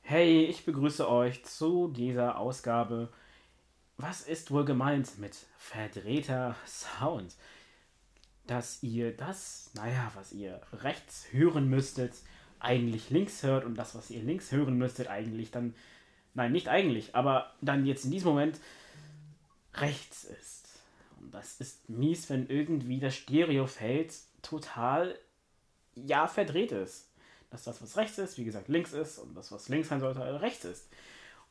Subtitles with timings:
[0.00, 3.10] Hey, ich begrüße euch zu dieser Ausgabe.
[3.98, 7.36] Was ist wohl gemeint mit verdrehter Sound?
[8.48, 12.14] Dass ihr das, naja, was ihr rechts hören müsstet,
[12.58, 15.74] eigentlich links hört und das, was ihr links hören müsstet, eigentlich dann,
[16.34, 18.58] nein, nicht eigentlich, aber dann jetzt in diesem Moment
[19.74, 20.68] rechts ist.
[21.20, 25.18] Und das ist mies, wenn irgendwie das Stereofeld total,
[25.94, 27.06] ja, verdreht ist
[27.52, 30.40] dass das, was rechts ist, wie gesagt, links ist und das, was links sein sollte,
[30.40, 30.88] rechts ist.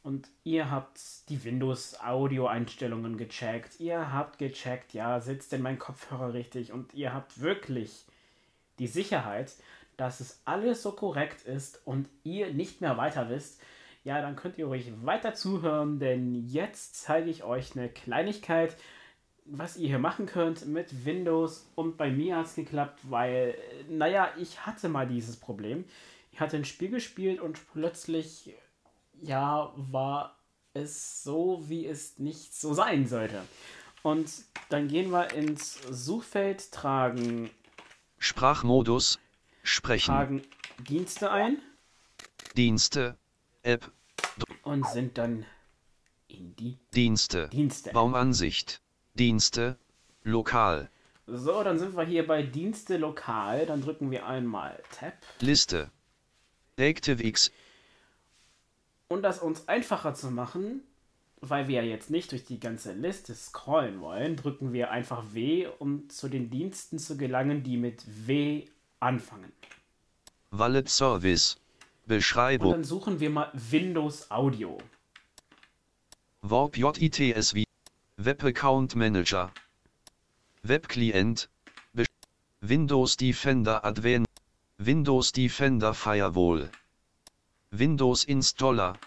[0.04, 3.80] Und ihr habt die Windows-Audio-Einstellungen gecheckt.
[3.80, 6.72] Ihr habt gecheckt, ja, sitzt denn mein Kopfhörer richtig?
[6.72, 8.04] Und ihr habt wirklich
[8.80, 9.54] die Sicherheit,
[9.98, 13.62] dass es alles so korrekt ist und ihr nicht mehr weiter wisst.
[14.04, 18.76] Ja, dann könnt ihr ruhig weiter zuhören, denn jetzt zeige ich euch eine Kleinigkeit,
[19.46, 21.70] was ihr hier machen könnt mit Windows.
[21.76, 23.56] Und bei mir hat es geklappt, weil,
[23.90, 25.86] naja, ich hatte mal dieses Problem.
[26.32, 28.56] Ich hatte ein Spiel gespielt und plötzlich,
[29.22, 30.38] ja, war
[30.74, 33.42] es so, wie es nicht so sein sollte.
[34.04, 34.32] Und
[34.70, 37.52] dann gehen wir ins Suchfeld, tragen,
[38.18, 39.20] Sprachmodus.
[39.64, 40.12] Sprechen.
[40.12, 40.42] tragen
[40.88, 41.58] Dienste ein
[42.56, 43.18] Dienste.
[43.64, 43.92] App.
[44.64, 45.46] und sind dann
[46.28, 47.50] in die Dienste.
[47.50, 47.92] Dienste.
[47.92, 48.82] Baumansicht.
[49.14, 49.78] Dienste.
[50.24, 50.90] Lokal.
[51.28, 53.66] So, dann sind wir hier bei Dienste lokal.
[53.66, 55.14] Dann drücken wir einmal Tab.
[55.40, 55.92] Liste.
[56.80, 57.52] ActiveX.
[59.08, 60.82] Und das uns einfacher zu machen,
[61.42, 65.68] weil wir ja jetzt nicht durch die ganze Liste scrollen wollen, drücken wir einfach W,
[65.80, 68.66] um zu den Diensten zu gelangen, die mit W
[69.00, 69.52] anfangen.
[70.52, 71.58] Wallet Service.
[72.04, 72.72] Und Beschreibung.
[72.72, 74.78] dann suchen wir mal Windows Audio.
[76.42, 77.64] Warp JITSV.
[78.18, 79.52] Web Account Manager.
[80.64, 81.48] Webclient.
[81.94, 82.06] Be
[82.62, 84.28] Windows Defender Advanced.
[84.80, 86.70] Windows Defender Firewall.
[87.72, 88.98] Windows Installer.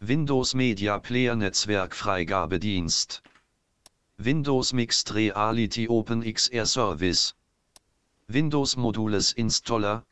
[0.00, 3.20] Windows Media Player Netzwerk Freigabedienst.
[4.18, 7.34] Windows Mixed Reality Open XR Service.
[8.28, 10.04] Windows Modules Installer.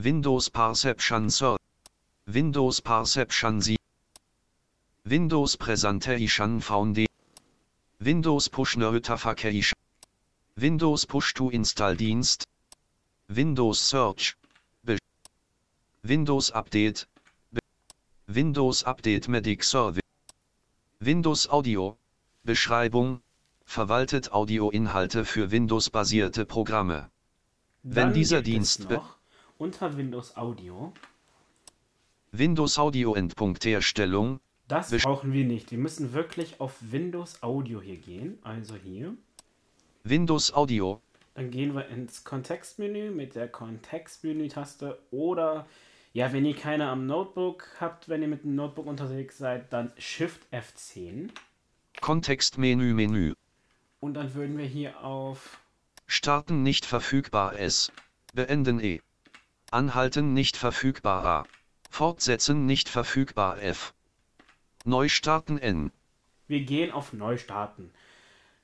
[0.00, 1.58] Windows Perception Service.
[2.28, 3.76] Windows Perception Sie.
[5.04, 7.08] Windows Presentation Foundation.
[8.00, 9.76] Windows Push Notification.
[10.56, 12.44] Windows Push to Install Dienst.
[13.28, 14.36] Windows Search.
[14.84, 14.98] Be
[16.04, 17.04] Windows Update.
[17.52, 17.60] Be
[18.28, 20.04] Windows Update Medic Service.
[21.00, 21.96] Windows Audio.
[22.44, 23.20] Beschreibung.
[23.64, 27.10] Verwaltet Audioinhalte für Windows-basierte Programme.
[27.82, 29.17] Wenn Dann dieser Dienst noch
[29.58, 30.92] unter Windows Audio.
[32.32, 34.40] Windows Audio Endpunktherstellung.
[34.68, 35.70] Das brauchen wir nicht.
[35.70, 38.38] Wir müssen wirklich auf Windows Audio hier gehen.
[38.42, 39.14] Also hier.
[40.04, 41.00] Windows Audio.
[41.34, 45.66] Dann gehen wir ins Kontextmenü mit der Kontextmenü-Taste oder
[46.12, 49.92] ja, wenn ihr keine am Notebook habt, wenn ihr mit dem Notebook unterwegs seid, dann
[49.98, 51.28] Shift F10
[52.00, 53.34] Kontextmenü Menü.
[54.00, 55.60] und dann würden wir hier auf
[56.06, 57.92] Starten nicht verfügbar S.
[58.34, 59.00] Beenden E.
[59.70, 61.46] Anhalten nicht verfügbar A.
[61.90, 63.92] Fortsetzen nicht verfügbar F.
[64.84, 65.92] Neu starten N.
[66.46, 67.90] wir gehen auf Neustarten.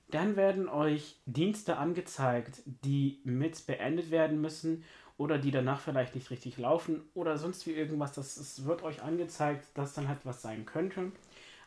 [0.09, 4.85] Dann werden euch Dienste angezeigt, die mit beendet werden müssen
[5.19, 8.13] oder die danach vielleicht nicht richtig laufen oder sonst wie irgendwas.
[8.13, 11.13] Das, es wird euch angezeigt, dass dann halt was sein könnte.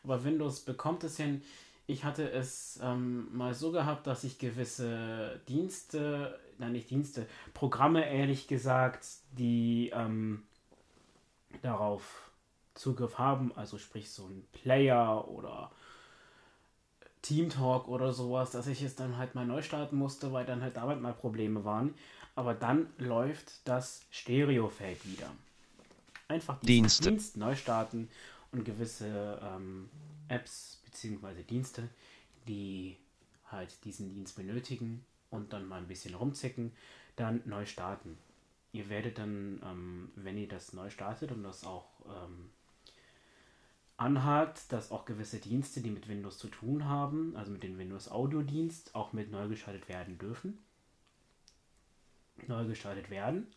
[0.04, 1.44] Aber Windows bekommt es hin.
[1.90, 8.06] Ich hatte es ähm, mal so gehabt, dass ich gewisse Dienste, nein nicht Dienste, Programme
[8.10, 10.44] ehrlich gesagt, die ähm,
[11.62, 12.30] darauf
[12.74, 15.72] Zugriff haben, also sprich so ein Player oder
[17.22, 20.62] Team Talk oder sowas, dass ich es dann halt mal neu starten musste, weil dann
[20.62, 21.94] halt damit mal Probleme waren.
[22.36, 25.32] Aber dann läuft das Stereofeld wieder.
[26.28, 27.10] Einfach Dienste.
[27.10, 28.10] Dienst neu starten
[28.52, 29.90] und gewisse ähm,
[30.28, 31.44] Apps bzw.
[31.44, 31.90] Dienste,
[32.48, 32.98] die
[33.52, 36.72] halt diesen Dienst benötigen und dann mal ein bisschen rumzicken,
[37.16, 38.18] dann neu starten.
[38.72, 42.50] Ihr werdet dann, ähm, wenn ihr das neu startet und das auch ähm,
[43.98, 48.10] anhakt, dass auch gewisse Dienste, die mit Windows zu tun haben, also mit dem Windows
[48.10, 50.60] Audio Dienst, auch mit neu geschaltet werden dürfen.
[52.48, 53.48] Neu geschaltet werden.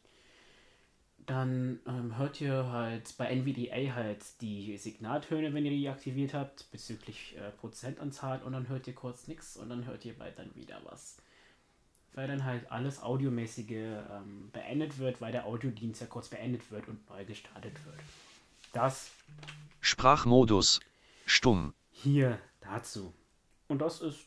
[1.26, 6.70] Dann ähm, hört ihr halt bei NVDA halt die Signaltöne, wenn ihr die aktiviert habt,
[6.70, 10.54] bezüglich äh, Prozentanzahl und dann hört ihr kurz nichts und dann hört ihr bald dann
[10.54, 11.16] wieder was.
[12.14, 16.88] Weil dann halt alles Audiomäßige ähm, beendet wird, weil der Audiodienst ja kurz beendet wird
[16.88, 18.00] und neu gestartet wird.
[18.72, 19.10] Das
[19.80, 20.80] Sprachmodus.
[21.26, 21.74] Stumm.
[21.92, 23.14] hier dazu.
[23.68, 24.26] Und das ist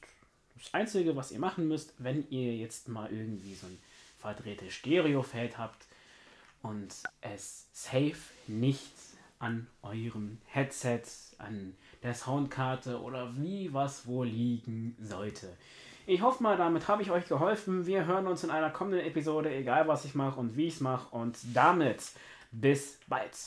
[0.55, 3.77] das Einzige, was ihr machen müsst, wenn ihr jetzt mal irgendwie so ein
[4.19, 5.85] verdrehtes Stereofeld habt
[6.63, 8.17] und es safe
[8.47, 8.91] nicht
[9.39, 11.03] an eurem Headset,
[11.37, 15.55] an der Soundkarte oder wie was wohl liegen sollte.
[16.05, 17.85] Ich hoffe mal, damit habe ich euch geholfen.
[17.85, 20.81] Wir hören uns in einer kommenden Episode, egal was ich mache und wie ich es
[20.81, 21.15] mache.
[21.15, 22.03] Und damit
[22.51, 23.37] bis bald.